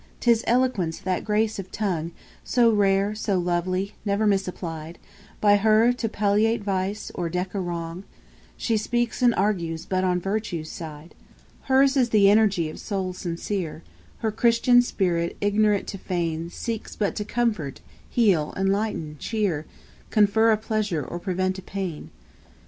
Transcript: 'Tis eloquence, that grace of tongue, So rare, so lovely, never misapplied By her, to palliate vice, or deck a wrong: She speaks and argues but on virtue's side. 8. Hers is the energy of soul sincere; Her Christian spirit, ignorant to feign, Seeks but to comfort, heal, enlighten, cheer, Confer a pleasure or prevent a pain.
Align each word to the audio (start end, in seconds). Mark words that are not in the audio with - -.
'Tis 0.19 0.43
eloquence, 0.47 0.97
that 0.97 1.23
grace 1.23 1.59
of 1.59 1.71
tongue, 1.71 2.11
So 2.43 2.71
rare, 2.71 3.13
so 3.13 3.37
lovely, 3.37 3.93
never 4.03 4.25
misapplied 4.25 4.97
By 5.39 5.57
her, 5.57 5.93
to 5.93 6.09
palliate 6.09 6.63
vice, 6.63 7.11
or 7.13 7.29
deck 7.29 7.53
a 7.53 7.59
wrong: 7.59 8.03
She 8.57 8.77
speaks 8.77 9.21
and 9.21 9.35
argues 9.35 9.85
but 9.85 10.03
on 10.03 10.19
virtue's 10.19 10.71
side. 10.71 11.13
8. 11.65 11.67
Hers 11.67 11.97
is 11.97 12.09
the 12.09 12.31
energy 12.31 12.67
of 12.67 12.79
soul 12.79 13.13
sincere; 13.13 13.83
Her 14.25 14.31
Christian 14.31 14.81
spirit, 14.81 15.37
ignorant 15.39 15.85
to 15.89 15.99
feign, 15.99 16.49
Seeks 16.49 16.95
but 16.95 17.15
to 17.17 17.23
comfort, 17.23 17.81
heal, 18.09 18.55
enlighten, 18.57 19.17
cheer, 19.19 19.67
Confer 20.09 20.51
a 20.51 20.57
pleasure 20.57 21.05
or 21.05 21.19
prevent 21.19 21.59
a 21.59 21.61
pain. 21.61 22.09